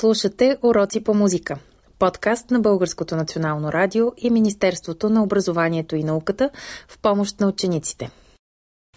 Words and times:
Слушате 0.00 0.58
Уроци 0.62 1.04
по 1.04 1.14
музика. 1.14 1.58
Подкаст 1.98 2.50
на 2.50 2.60
Българското 2.60 3.16
национално 3.16 3.72
радио 3.72 4.12
и 4.16 4.30
Министерството 4.30 5.10
на 5.10 5.22
образованието 5.22 5.96
и 5.96 6.04
науката 6.04 6.50
в 6.88 6.98
помощ 6.98 7.40
на 7.40 7.48
учениците. 7.48 8.10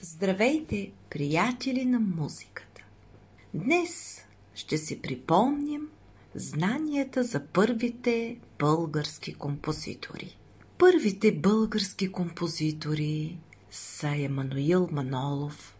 Здравейте, 0.01 0.91
приятели 1.09 1.85
на 1.85 1.99
музиката! 1.99 2.81
Днес 3.53 4.21
ще 4.53 4.77
си 4.77 5.01
припомним 5.01 5.89
знанията 6.35 7.23
за 7.23 7.41
първите 7.53 8.37
български 8.59 9.33
композитори. 9.33 10.37
Първите 10.77 11.31
български 11.31 12.11
композитори 12.11 13.37
са 13.71 14.07
Емануил 14.07 14.89
Манолов, 14.91 15.75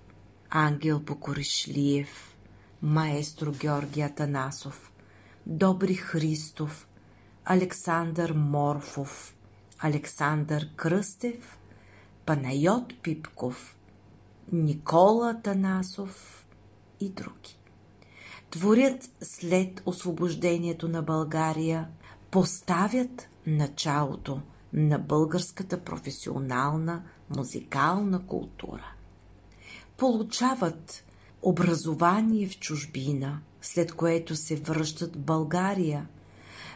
Ангел 0.50 1.00
Бокоришлиев, 1.00 2.36
маестро 2.82 3.52
Георги 3.52 4.02
Атанасов, 4.02 4.91
Добри 5.46 5.96
Христов, 5.96 6.88
Александър 7.46 8.34
Морфов, 8.34 9.36
Александър 9.80 10.70
Кръстев, 10.76 11.60
Панайот 12.26 13.02
Пипков, 13.02 13.78
Никола 14.52 15.42
Танасов 15.44 16.46
и 17.00 17.10
други. 17.10 17.58
Творят 18.50 19.10
след 19.22 19.82
освобождението 19.86 20.88
на 20.88 21.02
България, 21.02 21.88
поставят 22.32 23.30
началото 23.48 24.42
на 24.74 25.00
българската 25.00 25.84
професионална 25.84 27.04
музикална 27.30 28.26
култура. 28.28 28.94
Получават 29.98 31.04
образование 31.42 32.48
в 32.48 32.60
чужбина– 32.60 33.42
след 33.62 33.94
което 33.94 34.36
се 34.36 34.56
връщат 34.56 35.16
в 35.16 35.20
България. 35.20 36.08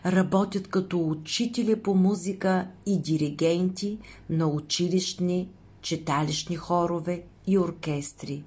Работят 0.05 0.67
като 0.67 1.07
учители 1.09 1.75
по 1.75 1.95
музика 1.95 2.67
и 2.85 3.01
диригенти 3.01 3.97
на 4.29 4.47
училищни, 4.47 5.49
читалищни 5.81 6.55
хорове 6.55 7.23
и 7.47 7.57
оркестри, 7.57 8.43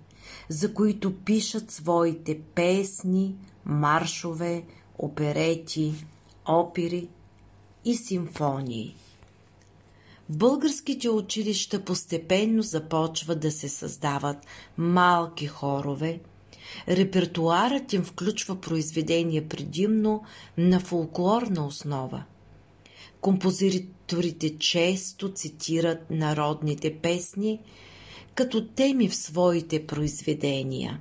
за 0.48 0.74
които 0.74 1.14
пишат 1.14 1.70
своите 1.70 2.40
песни, 2.40 3.36
маршове, 3.64 4.64
оперети, 4.98 6.06
опери 6.48 7.08
и 7.84 7.94
симфонии. 7.94 8.96
Българските 10.28 11.10
училища 11.10 11.84
постепенно 11.84 12.62
започват 12.62 13.40
да 13.40 13.50
се 13.50 13.68
създават 13.68 14.46
малки 14.76 15.46
хорове– 15.46 16.20
Репертуарът 16.88 17.92
им 17.92 18.04
включва 18.04 18.60
произведения 18.60 19.48
предимно 19.48 20.22
на 20.58 20.80
фолклорна 20.80 21.66
основа. 21.66 22.24
Композиторите 23.20 24.58
често 24.58 25.32
цитират 25.32 26.10
народните 26.10 26.94
песни 26.94 27.60
като 28.34 28.66
теми 28.66 29.08
в 29.08 29.16
своите 29.16 29.86
произведения. 29.86 31.00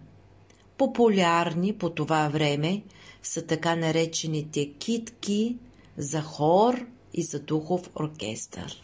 Популярни 0.77 1.73
по 1.73 1.89
това 1.89 2.29
време 2.29 2.83
са 3.23 3.45
така 3.45 3.75
наречените 3.75 4.73
китки 4.73 5.57
за 5.97 6.21
хор 6.21 6.85
и 7.13 7.23
за 7.23 7.39
духов 7.39 7.89
оркестър. 7.95 8.81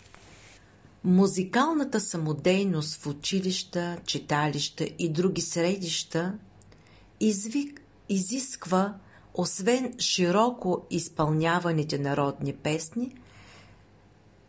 Музикалната 1.03 1.99
самодейност 1.99 2.95
в 2.95 3.07
училища, 3.07 3.97
читалища 4.05 4.87
и 4.99 5.09
други 5.09 5.41
средища 5.41 6.33
извик 7.23 7.81
изисква, 8.09 8.93
освен 9.33 9.93
широко 9.99 10.85
изпълняваните 10.89 11.97
народни 11.97 12.53
песни, 12.53 13.15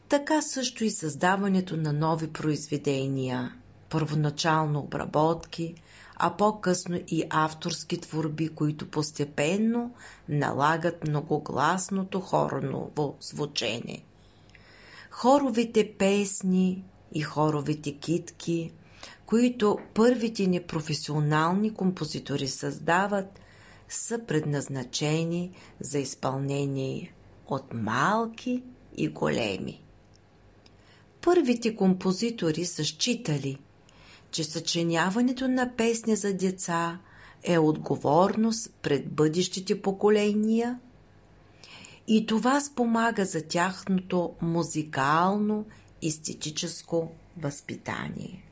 така 0.08 0.42
също 0.42 0.84
и 0.84 0.90
създаването 0.90 1.76
на 1.76 1.92
нови 1.92 2.32
произведения, 2.32 3.54
първоначално 3.90 4.80
обработки, 4.80 5.74
а 6.16 6.36
по-късно 6.36 7.00
и 7.08 7.24
авторски 7.30 8.00
творби, 8.00 8.48
които 8.48 8.90
постепенно 8.90 9.94
налагат 10.28 11.08
многогласното 11.08 12.20
хорново 12.20 13.16
звучение. 13.20 14.04
Хоровите 15.10 15.94
песни 15.98 16.84
и 17.12 17.22
хоровите 17.22 17.98
китки– 17.98 18.72
които 19.26 19.78
първите 19.94 20.46
ни 20.46 20.60
професионални 20.60 21.74
композитори 21.74 22.48
създават, 22.48 23.40
са 23.88 24.18
предназначени 24.18 25.50
за 25.80 25.98
изпълнение 25.98 27.14
от 27.46 27.74
малки 27.74 28.62
и 28.96 29.08
големи. 29.08 29.82
Първите 31.20 31.76
композитори 31.76 32.64
са 32.64 32.84
считали, 32.84 33.58
че 34.30 34.44
съчиняването 34.44 35.48
на 35.48 35.72
песни 35.76 36.16
за 36.16 36.34
деца 36.34 36.98
е 37.42 37.58
отговорност 37.58 38.70
пред 38.82 39.12
бъдещите 39.12 39.82
поколения 39.82 40.80
и 42.08 42.26
това 42.26 42.60
спомага 42.60 43.24
за 43.24 43.42
тяхното 43.42 44.34
музикално 44.42 45.66
естетическо 46.02 47.12
възпитание 47.36 48.43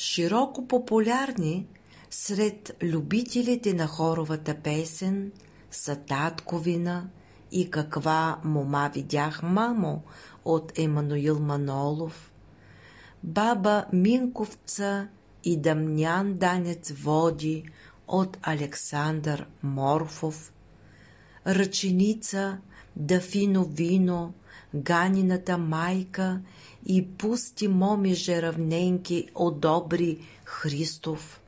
широко 0.00 0.68
популярни 0.68 1.66
сред 2.10 2.76
любителите 2.82 3.74
на 3.74 3.86
хоровата 3.86 4.54
песен 4.54 5.32
са 5.70 5.96
Татковина 5.96 7.08
и 7.52 7.70
Каква 7.70 8.40
мома 8.44 8.90
видях 8.94 9.42
мамо 9.42 10.02
от 10.44 10.78
Емануил 10.78 11.38
Манолов, 11.38 12.32
Баба 13.24 13.84
Минковца 13.92 15.08
и 15.44 15.60
Дамнян 15.60 16.34
Данец 16.34 16.92
води 16.92 17.64
от 18.08 18.38
Александър 18.42 19.46
Морфов, 19.62 20.52
Ръченица, 21.46 22.58
Дафино 22.96 23.64
вино, 23.64 24.32
Ганината 24.74 25.58
майка 25.58 26.40
и 26.86 27.02
пусти 27.02 27.68
момиже 27.68 28.42
равненки 28.42 29.28
одобри 29.34 30.18
Христов. 30.44 31.40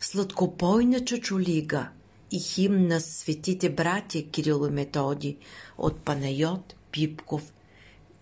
Сладкопойна 0.00 1.04
чучулига 1.04 1.88
и 2.30 2.38
хим 2.40 2.86
на 2.88 3.00
светите 3.00 3.70
братя 3.70 4.22
Кирил 4.22 4.66
и 4.66 4.70
Методи 4.70 5.38
от 5.78 6.00
Панайот 6.00 6.74
Пипков 6.90 7.52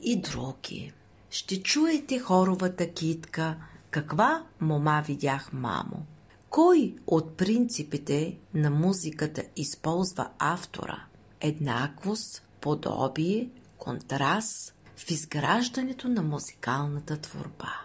и 0.00 0.16
други. 0.16 0.92
Ще 1.30 1.62
чуете 1.62 2.18
хоровата 2.18 2.92
китка 2.92 3.56
«Каква 3.90 4.46
мома 4.60 5.04
видях, 5.06 5.52
мамо?» 5.52 6.06
Кой 6.50 6.94
от 7.06 7.36
принципите 7.36 8.38
на 8.54 8.70
музиката 8.70 9.42
използва 9.56 10.28
автора? 10.38 11.04
Еднаквост, 11.40 12.42
подобие, 12.60 13.50
контраст, 13.78 14.74
в 15.00 15.10
изграждането 15.10 16.08
на 16.08 16.22
музикалната 16.22 17.16
творба. 17.16 17.80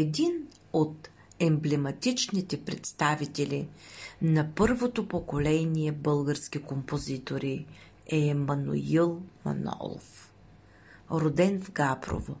Един 0.00 0.46
от 0.72 1.08
емблематичните 1.40 2.64
представители 2.64 3.68
на 4.22 4.48
първото 4.54 5.08
поколение 5.08 5.92
български 5.92 6.62
композитори 6.62 7.66
е 8.06 8.18
Емануил 8.28 9.22
Манолов. 9.44 10.32
Роден 11.10 11.62
в 11.62 11.72
Габрово. 11.72 12.36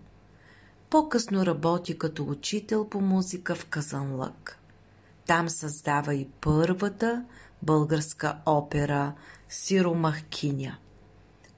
По-късно 0.90 1.46
работи 1.46 1.98
като 1.98 2.24
учител 2.24 2.88
по 2.88 3.00
музика 3.00 3.54
в 3.54 3.66
Казанлък. 3.66 4.58
Там 5.26 5.48
създава 5.48 6.14
и 6.14 6.28
първата 6.40 7.24
българска 7.62 8.38
опера 8.46 9.12
Сиромахкиня 9.48 10.78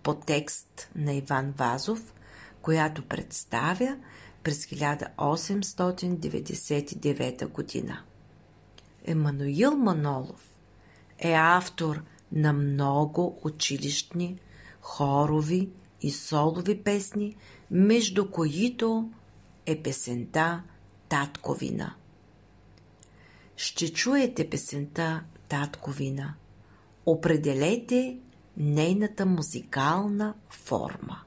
по 0.03 0.15
текст 0.15 0.89
на 0.97 1.13
Иван 1.13 1.51
Вазов, 1.57 2.15
която 2.63 3.03
представя 3.09 3.97
през 4.43 4.67
1899 4.67 7.47
година. 7.47 8.03
Емануил 9.05 9.77
Манолов 9.77 10.49
е 11.19 11.33
автор 11.33 12.03
на 12.33 12.53
много 12.53 13.41
училищни, 13.45 14.39
хорови 14.81 15.69
и 16.01 16.11
солови 16.11 16.83
песни, 16.83 17.37
между 17.71 18.31
които 18.31 19.11
е 19.67 19.83
песента 19.83 20.63
Татковина. 21.09 21.95
Ще 23.57 23.93
чуете 23.93 24.51
песента 24.51 25.25
Татковина. 25.49 26.35
Определете 27.07 28.19
нейната 28.57 29.27
музикална 29.27 30.35
форма. 30.51 31.21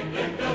King, 0.00 0.12
King, 0.38 0.49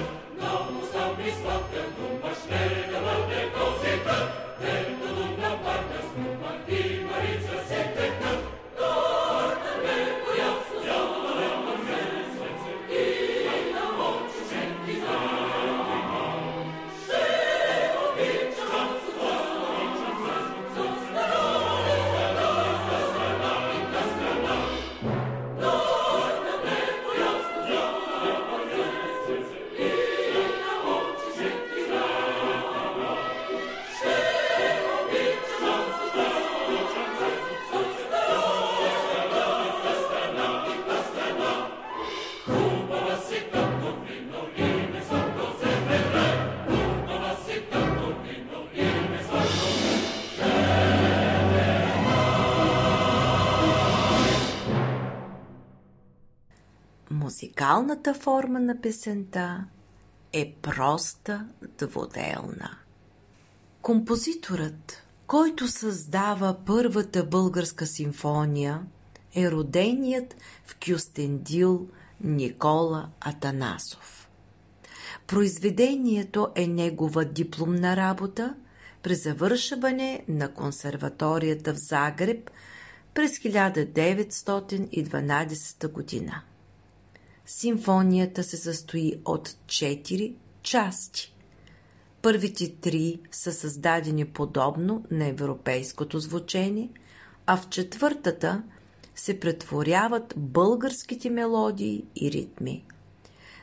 Музикалната 58.06 58.24
форма 58.24 58.60
на 58.60 58.82
песента 58.82 59.66
е 60.34 60.54
проста 60.62 61.48
двуделна. 61.78 62.78
Композиторът, 63.82 65.04
който 65.28 65.68
създава 65.68 66.58
първата 66.66 67.24
българска 67.24 67.86
симфония, 67.86 68.82
е 69.36 69.52
роденият 69.52 70.36
в 70.66 70.78
Кюстендил 70.86 71.88
Никола 72.22 73.10
Атанасов. 73.20 74.30
Произведението 75.28 76.50
е 76.56 76.68
негова 76.68 77.26
дипломна 77.26 77.96
работа 77.96 78.56
при 79.04 79.16
завършване 79.16 80.26
на 80.28 80.54
консерваторията 80.54 81.74
в 81.74 81.78
Загреб 81.78 82.52
през 83.14 83.40
1912 83.40 85.92
година. 85.92 86.42
Симфонията 87.48 88.44
се 88.44 88.58
състои 88.58 89.14
от 89.26 89.56
четири 89.68 90.36
части. 90.62 91.36
Първите 92.22 92.76
три 92.76 93.20
са 93.32 93.54
създадени 93.54 94.26
подобно 94.26 95.06
на 95.12 95.28
европейското 95.28 96.20
звучение, 96.20 96.90
а 97.46 97.58
в 97.58 97.70
четвъртата 97.70 98.64
се 99.16 99.40
претворяват 99.40 100.34
българските 100.38 101.30
мелодии 101.30 102.06
и 102.16 102.32
ритми. 102.32 102.86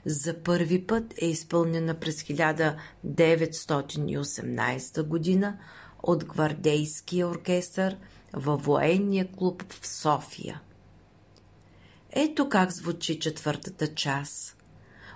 За 0.07 0.43
първи 0.43 0.87
път 0.87 1.15
е 1.23 1.27
изпълнена 1.27 1.95
през 1.95 2.23
1918 2.23 5.03
година 5.03 5.59
от 6.03 6.25
гвардейския 6.25 7.29
оркестър 7.29 7.97
във 8.33 8.65
военния 8.65 9.33
клуб 9.33 9.73
в 9.73 9.87
София– 9.87 10.61
ето 12.13 12.49
как 12.49 12.71
звучи 12.73 13.21
четвъртата 13.21 13.95
част. 13.95 14.57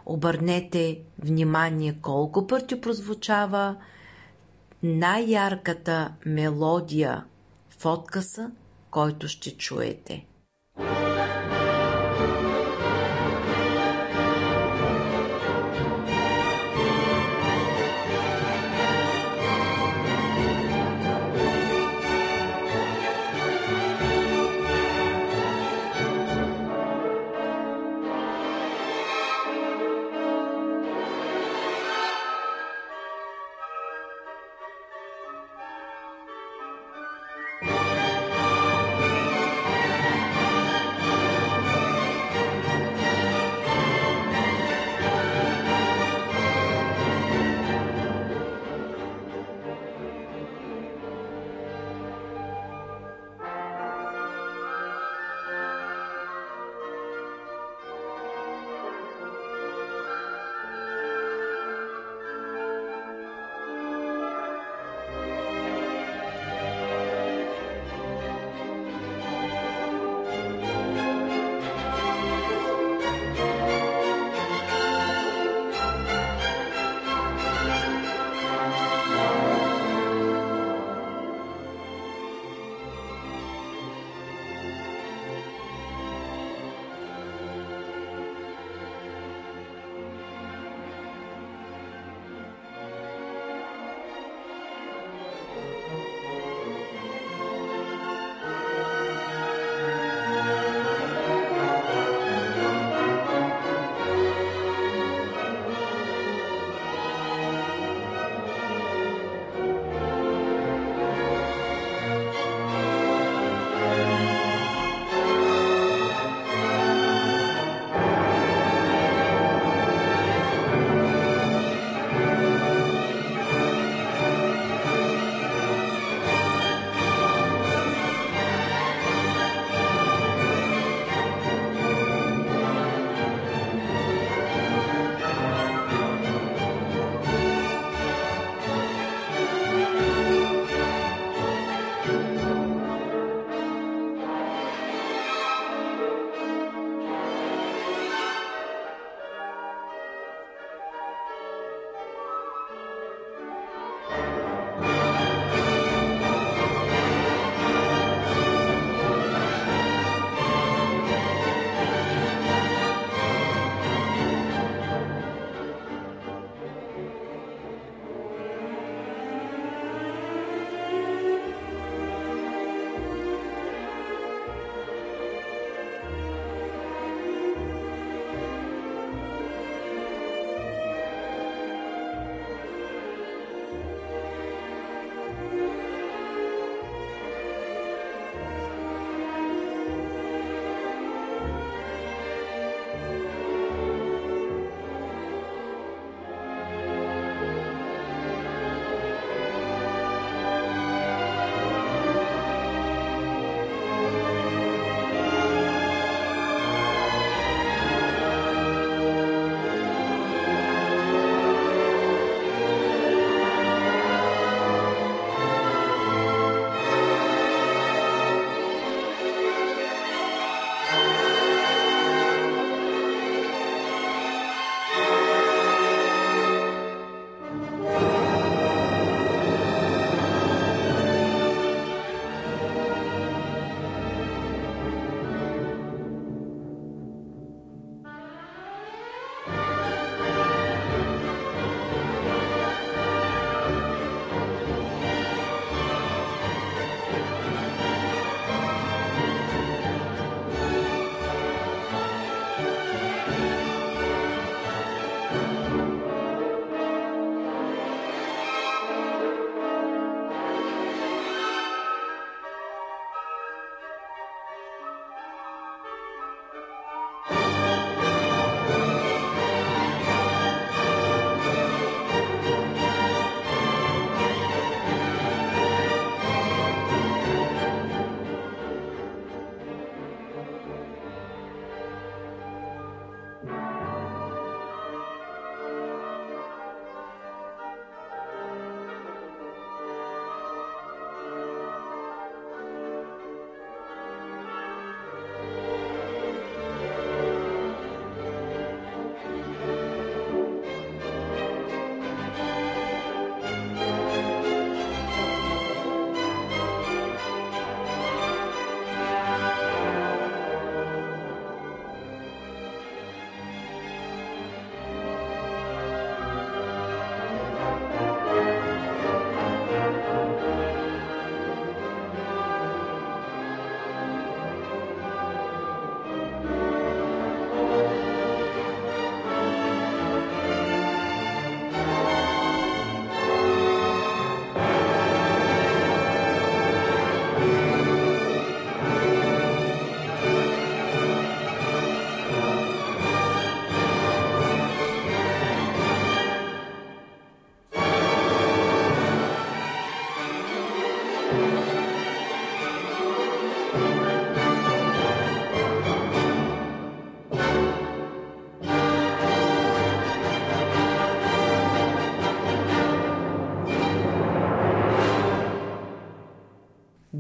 Обърнете 0.06 1.00
внимание 1.18 1.98
колко 2.02 2.46
пъти 2.46 2.80
прозвучава 2.80 3.76
най-ярката 4.82 6.12
мелодия 6.26 7.24
в 7.78 7.86
откъса, 7.86 8.50
който 8.90 9.28
ще 9.28 9.56
чуете. 9.56 10.26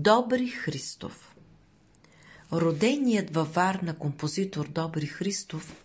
Добри 0.06 0.48
Христов 0.48 1.36
Роденият 2.52 3.34
във 3.34 3.54
Варна 3.54 3.96
композитор 3.96 4.68
Добри 4.68 5.06
Христов 5.06 5.76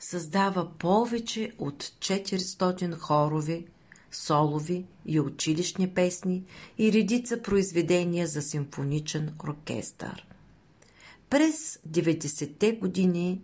създава 0.00 0.70
повече 0.78 1.52
от 1.58 1.82
400 1.82 2.98
хорови, 2.98 3.66
солови 4.12 4.84
и 5.06 5.20
училищни 5.20 5.88
песни 5.94 6.44
и 6.78 6.92
редица 6.92 7.42
произведения 7.42 8.26
за 8.26 8.42
симфоничен 8.42 9.34
оркестър. 9.48 10.26
През 11.30 11.78
90-те 11.88 12.72
години 12.72 13.40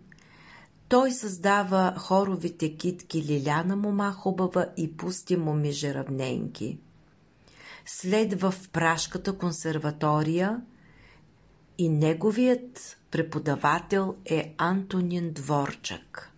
той 0.89 1.11
създава 1.11 1.95
хоровите 1.97 2.77
китки 2.77 3.23
Лиляна 3.23 3.75
мома 3.75 4.11
хубава 4.11 4.65
и 4.77 4.97
Пусти 4.97 5.37
моми 5.37 5.73
равненки. 5.83 6.77
Следва 7.85 8.51
в 8.51 8.69
Прашката 8.69 9.37
консерватория 9.37 10.61
и 11.77 11.89
неговият 11.89 12.97
преподавател 13.11 14.15
е 14.25 14.55
Антонин 14.57 15.33
Дворчак. 15.33 16.29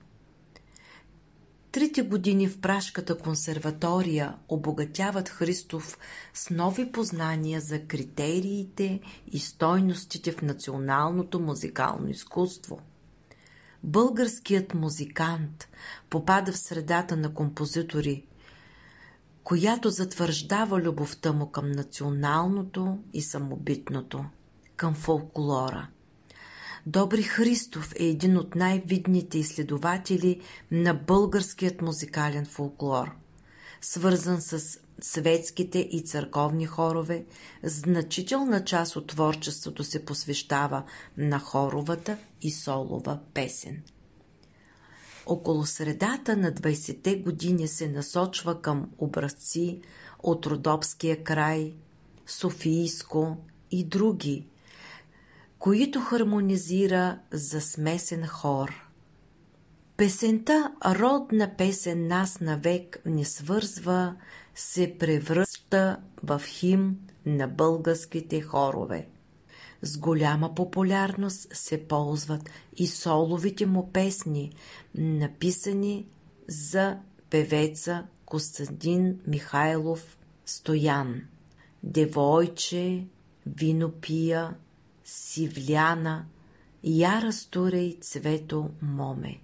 Трите 1.71 2.01
години 2.01 2.47
в 2.47 2.61
Прашката 2.61 3.17
консерватория 3.17 4.35
обогатяват 4.49 5.29
Христов 5.29 5.97
с 6.33 6.49
нови 6.49 6.91
познания 6.91 7.61
за 7.61 7.81
критериите 7.81 8.99
и 9.31 9.39
стойностите 9.39 10.31
в 10.31 10.41
националното 10.41 11.39
музикално 11.39 12.09
изкуство. 12.09 12.79
Българският 13.83 14.73
музикант 14.73 15.67
попада 16.09 16.51
в 16.51 16.57
средата 16.57 17.15
на 17.17 17.33
композитори, 17.33 18.25
която 19.45 19.89
затвърждава 19.89 20.81
любовта 20.81 21.31
му 21.31 21.51
към 21.51 21.71
националното 21.71 22.97
и 23.13 23.21
самобитното, 23.21 24.25
към 24.75 24.93
фолклора– 24.93 25.87
Добри 26.87 27.23
Христов 27.23 27.93
е 27.99 28.05
един 28.05 28.37
от 28.37 28.55
най-видните 28.55 29.37
изследователи 29.37 30.41
на 30.71 30.93
българският 30.93 31.81
музикален 31.81 32.45
фолклор. 32.45 33.11
Свързан 33.81 34.41
с 34.41 34.79
светските 35.01 35.79
и 35.91 36.01
църковни 36.01 36.65
хорове, 36.65 37.25
значителна 37.63 38.63
част 38.63 38.95
от 38.95 39.07
творчеството 39.07 39.83
се 39.83 40.05
посвещава 40.05 40.83
на 41.17 41.39
хоровата 41.39 42.17
и 42.41 42.51
солова 42.51 43.19
песен. 43.33 43.83
Около 45.25 45.65
средата 45.65 46.37
на 46.37 46.51
20-те 46.51 47.15
години 47.15 47.67
се 47.67 47.89
насочва 47.89 48.61
към 48.61 48.89
образци 48.97 49.81
от 50.23 50.45
Родопския 50.45 51.23
край, 51.23 51.73
Софийско 52.27 53.37
и 53.71 53.83
други– 53.83 54.47
които 55.65 56.01
хармонизира 56.01 57.19
за 57.31 57.61
смесен 57.61 58.27
хор. 58.27 58.91
Песента 59.97 60.71
«Родна 60.85 61.51
песен 61.57 62.07
нас 62.07 62.39
навек 62.39 63.01
не 63.05 63.25
свързва» 63.25 64.15
се 64.55 64.95
превръща 64.99 65.97
в 66.23 66.41
хим 66.45 66.97
на 67.25 67.47
българските 67.47 68.41
хорове. 68.41 69.07
С 69.81 69.97
голяма 69.97 70.55
популярност 70.55 71.47
се 71.53 71.87
ползват 71.87 72.49
и 72.77 72.87
соловите 72.87 73.65
му 73.65 73.91
песни, 73.91 74.51
написани 74.95 76.05
за 76.47 76.97
певеца 77.29 78.05
Костадин 78.25 79.19
Михайлов 79.27 80.17
Стоян. 80.45 81.21
Девойче, 81.83 83.05
винопия, 83.45 84.55
Сивляна, 85.03 86.25
Яра 86.83 87.33
Стурей 87.33 87.97
Цвето 88.01 88.69
Моме. 88.81 89.41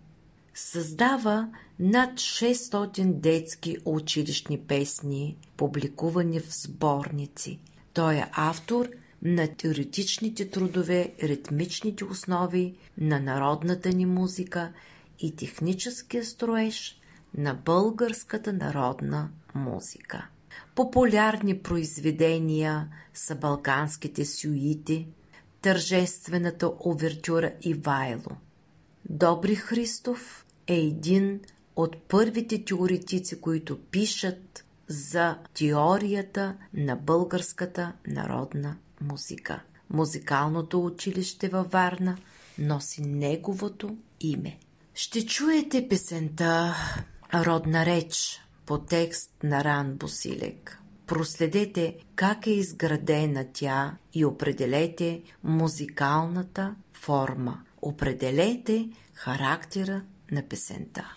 Създава 0.54 1.50
над 1.80 2.14
600 2.14 3.14
детски 3.14 3.78
училищни 3.86 4.60
песни, 4.60 5.38
публикувани 5.58 6.40
в 6.40 6.56
сборници. 6.56 7.60
Той 7.94 8.16
е 8.16 8.30
автор 8.32 8.90
на 9.22 9.48
теоретичните 9.48 10.50
трудове, 10.50 11.14
ритмичните 11.24 12.06
основи 12.06 12.76
на 12.98 13.20
народната 13.20 13.90
ни 13.90 14.06
музика 14.06 14.74
и 15.20 15.36
техническия 15.36 16.26
строеж 16.26 17.00
на 17.38 17.54
българската 17.54 18.54
народна 18.54 19.30
музика. 19.56 20.28
Популярни 20.76 21.60
произведения 21.60 22.88
са 23.14 23.36
балканските 23.36 24.26
сюити– 24.26 25.08
тържествената 25.62 26.72
овертюра 26.86 27.52
Ивайло. 27.62 28.32
Добри 29.10 29.56
Христов 29.56 30.46
е 30.68 30.76
един 30.76 31.40
от 31.76 31.98
първите 32.04 32.66
теоретици, 32.66 33.42
които 33.42 33.80
пишат 33.80 34.66
за 34.88 35.38
теорията 35.54 36.58
на 36.74 36.96
българската 36.96 37.94
народна 38.08 38.78
музика. 39.02 39.62
Музикалното 39.90 40.86
училище 40.86 41.50
във 41.50 41.72
Варна 41.72 42.18
носи 42.58 43.02
неговото 43.02 43.98
име. 44.20 44.58
Ще 44.94 45.26
чуете 45.26 45.88
песента 45.88 46.76
Родна 47.34 47.86
реч 47.86 48.42
по 48.66 48.78
текст 48.80 49.32
на 49.44 49.64
Ран 49.64 49.96
Босилек. 49.96 50.80
Проследете 51.08 51.98
как 52.16 52.48
е 52.48 52.52
изградена 52.52 53.46
тя 53.54 53.98
и 54.14 54.26
определете 54.26 55.22
музикалната 55.44 56.76
форма. 56.94 57.62
Определете 57.82 58.90
характера 59.14 60.02
на 60.32 60.44
песента. 60.44 61.16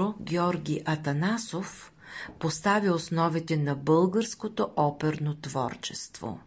Маестро 0.00 0.14
Георги 0.20 0.82
Атанасов 0.84 1.92
постави 2.38 2.90
основите 2.90 3.56
на 3.56 3.74
българското 3.74 4.70
оперно 4.76 5.34
творчество. 5.34 6.40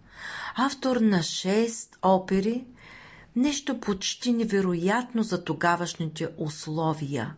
Автор 0.56 0.96
на 0.96 1.20
6 1.20 1.96
опери, 2.04 2.66
нещо 3.36 3.80
почти 3.80 4.34
невероятно 4.34 5.24
за 5.24 5.44
тогавашните 5.44 6.28
условия. 6.38 7.36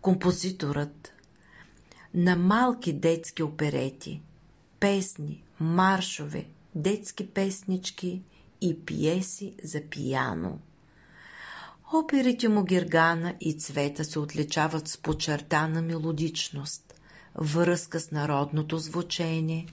Композиторът 0.00 1.12
на 2.14 2.36
малки 2.36 2.92
детски 2.92 3.42
оперети, 3.42 4.22
песни, 4.80 5.42
маршове, 5.60 6.46
детски 6.74 7.30
песнички 7.30 8.22
и 8.60 8.80
пиеси 8.84 9.54
за 9.64 9.80
пияно. 9.90 10.58
Оперите 11.92 12.48
му 12.48 12.62
Гергана 12.62 13.34
и 13.40 13.58
Цвета 13.58 14.04
се 14.04 14.18
отличават 14.18 14.88
с 14.88 14.98
почертана 14.98 15.82
мелодичност, 15.82 16.94
връзка 17.34 18.00
с 18.00 18.10
народното 18.10 18.78
звучение 18.78 19.66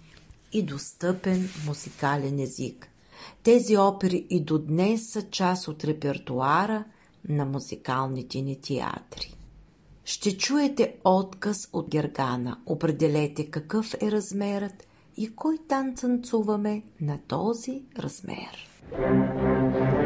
и 0.53 0.63
достъпен 0.63 1.49
музикален 1.65 2.39
език. 2.39 2.87
Тези 3.43 3.77
опери 3.77 4.25
и 4.29 4.43
до 4.43 4.59
днес 4.59 5.11
са 5.11 5.29
част 5.29 5.67
от 5.67 5.83
репертуара 5.83 6.83
на 7.29 7.45
музикалните 7.45 8.41
ни 8.41 8.61
театри. 8.61 9.35
Ще 10.05 10.37
чуете 10.37 10.95
отказ 11.03 11.69
от 11.73 11.89
Гергана. 11.89 12.57
Определете 12.65 13.45
какъв 13.45 13.93
е 14.01 14.11
размерът 14.11 14.87
и 15.17 15.35
кой 15.35 15.57
тан 15.67 15.95
танцуваме 15.95 16.83
на 17.01 17.19
този 17.27 17.83
размер. 17.99 18.67
Thank 18.91 19.95
you. 19.95 20.00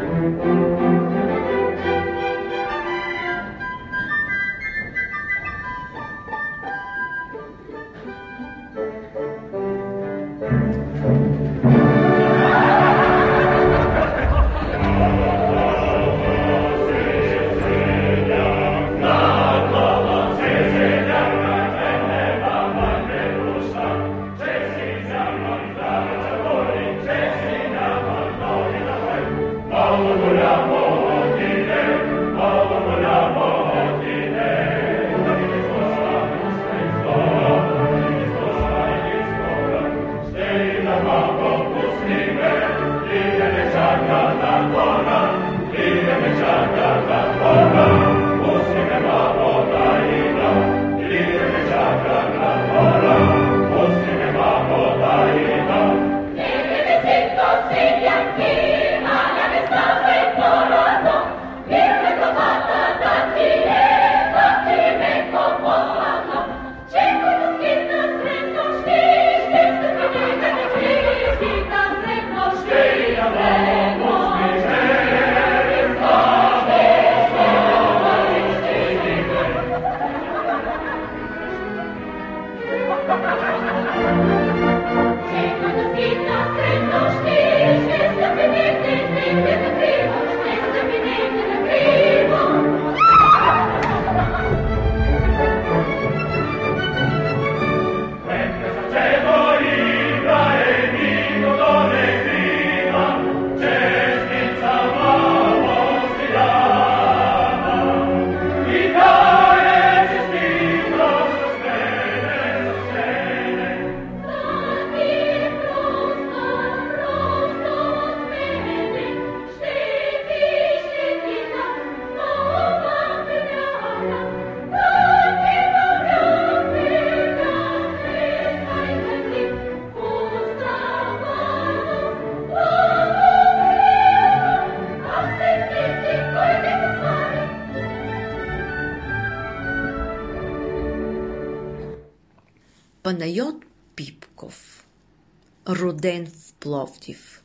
Роден 146.06 146.26
в 146.26 146.54
Пловдив, 146.54 147.44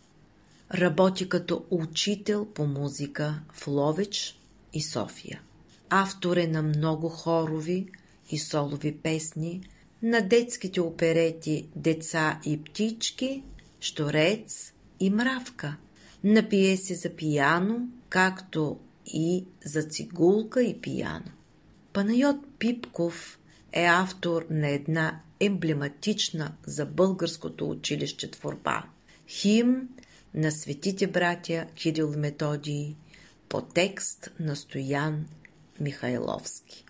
работи 0.75 1.29
като 1.29 1.64
учител 1.70 2.46
по 2.46 2.66
музика 2.66 3.40
в 3.53 3.66
Ловеч 3.66 4.38
и 4.73 4.83
София. 4.83 5.40
Автор 5.90 6.37
е 6.37 6.46
на 6.46 6.62
много 6.62 7.09
хорови 7.09 7.87
и 8.31 8.38
солови 8.38 8.96
песни, 8.96 9.62
на 10.03 10.20
детските 10.20 10.81
оперети 10.81 11.68
Деца 11.77 12.40
и 12.44 12.62
птички, 12.62 13.42
Шторец 13.81 14.73
и 15.01 15.11
Мравка, 15.11 15.77
на 16.25 16.49
пиеси 16.49 16.94
за 16.94 17.11
пияно, 17.11 17.88
както 18.09 18.79
и 19.07 19.44
за 19.64 19.83
цигулка 19.83 20.62
и 20.62 20.81
пияно. 20.81 21.33
Панайот 21.92 22.37
Пипков 22.59 23.38
е 23.72 23.85
автор 23.85 24.46
на 24.50 24.68
една 24.68 25.20
емблематична 25.40 26.52
за 26.66 26.87
българското 26.87 27.70
училище 27.70 28.30
творба. 28.30 28.85
Хим 29.28 29.88
на 30.35 30.52
светите 30.52 31.06
братя 31.06 31.66
Кирил 31.74 32.14
Методий 32.16 32.96
по 33.48 33.62
текст 33.62 34.30
на 34.40 34.56
Стоян 34.56 35.26
Михайловски. 35.80 36.85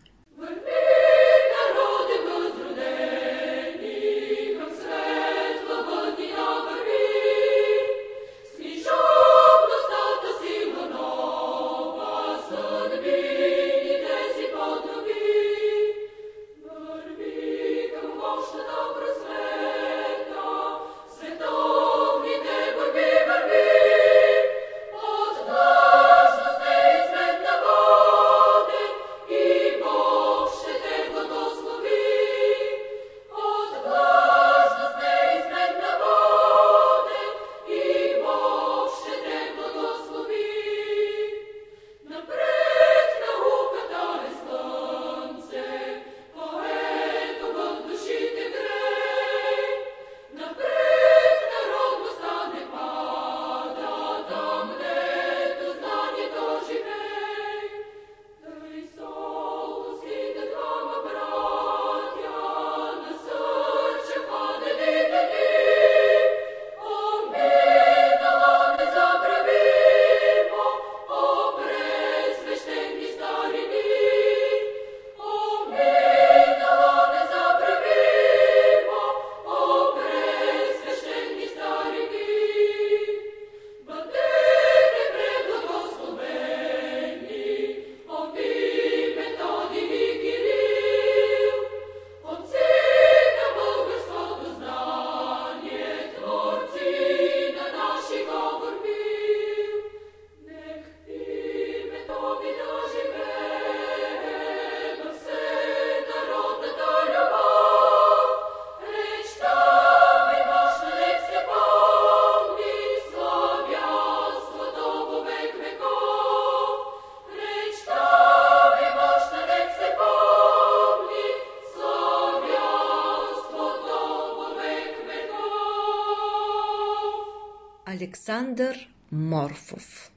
Александър 128.40 128.88
Морфов 129.12 130.12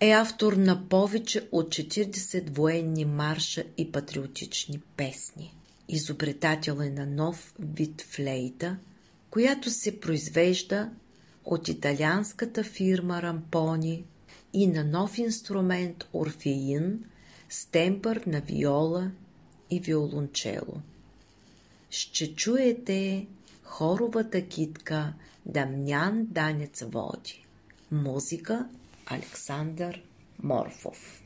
е 0.00 0.10
автор 0.10 0.52
на 0.52 0.88
повече 0.88 1.48
от 1.52 1.68
40 1.68 2.50
военни 2.50 3.04
марша 3.04 3.64
и 3.78 3.92
патриотични 3.92 4.80
песни. 4.96 5.54
Изобретател 5.88 6.72
е 6.72 6.90
на 6.90 7.06
нов 7.06 7.54
вид 7.58 8.02
флейта, 8.02 8.76
която 9.30 9.70
се 9.70 10.00
произвежда 10.00 10.90
от 11.44 11.68
италианската 11.68 12.64
фирма 12.64 13.22
Рампони 13.22 14.04
и 14.52 14.66
на 14.66 14.84
нов 14.84 15.18
инструмент 15.18 16.08
Орфеин 16.12 17.04
с 17.48 17.66
темпър 17.66 18.22
на 18.26 18.40
виола 18.40 19.10
и 19.70 19.80
виолончело. 19.80 20.80
Ще 21.90 22.34
чуете 22.34 23.26
хоровата 23.62 24.46
китка 24.46 25.12
Дамнян 25.44 26.26
Данец 26.26 26.82
води. 26.82 27.44
Музика 27.90 28.68
Александър 29.06 30.02
Морфов. 30.38 31.22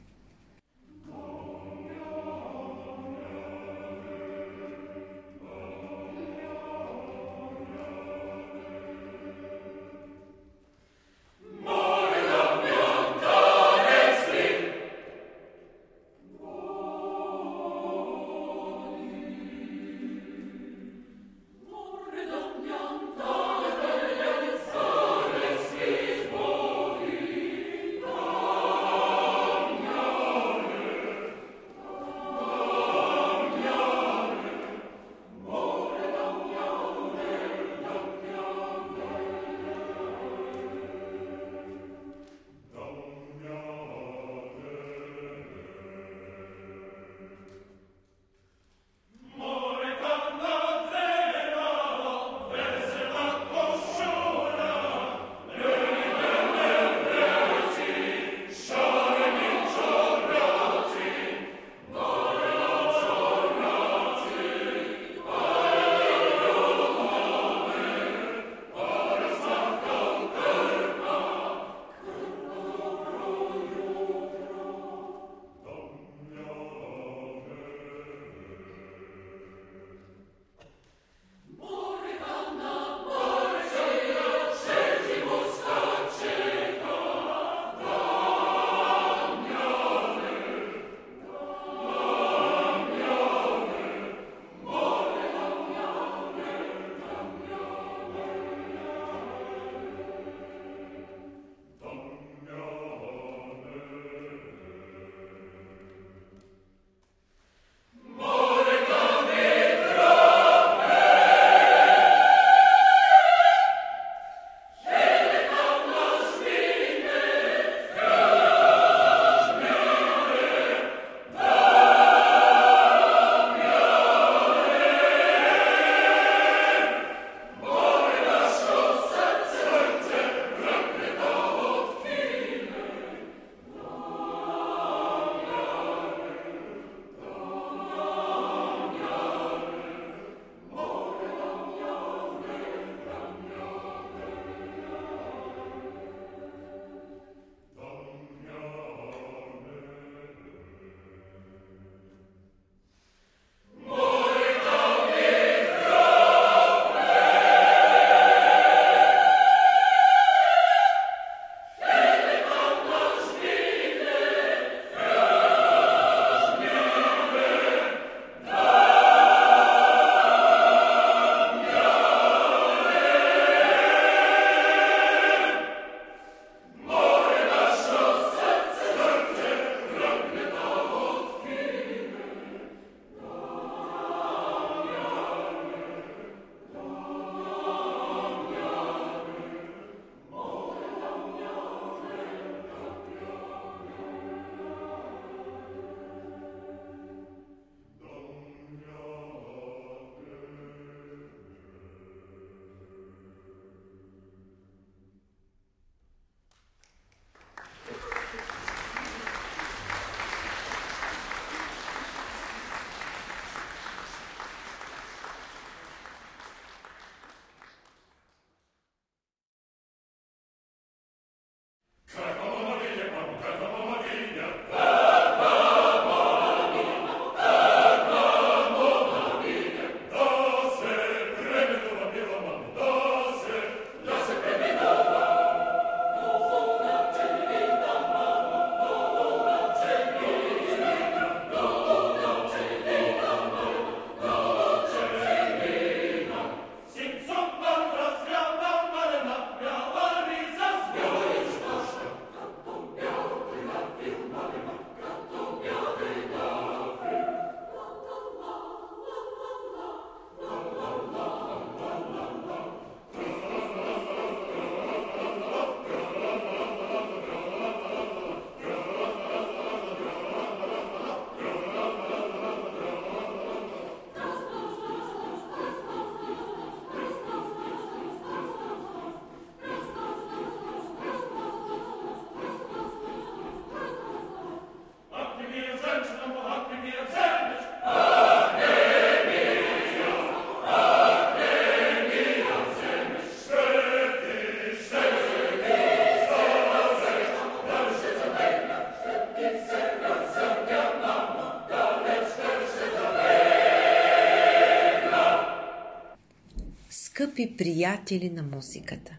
Скъпи 307.35 307.57
приятели 307.57 308.31
на 308.31 308.43
музиката! 308.43 309.17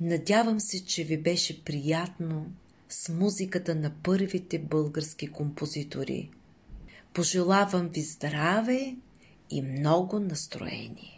Надявам 0.00 0.60
се, 0.60 0.84
че 0.84 1.04
ви 1.04 1.18
беше 1.18 1.64
приятно 1.64 2.46
с 2.88 3.08
музиката 3.08 3.74
на 3.74 3.92
първите 4.02 4.58
български 4.58 5.26
композитори. 5.26 6.30
Пожелавам 7.14 7.88
ви 7.88 8.00
здраве 8.02 8.96
и 9.50 9.62
много 9.62 10.20
настроение. 10.20 11.12